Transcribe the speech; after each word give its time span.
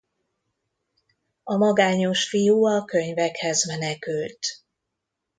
A 1.43 1.55
magányos 1.57 2.29
fiú 2.29 2.65
a 2.65 2.85
könyvekhez 2.85 3.65
menekült. 3.67 4.45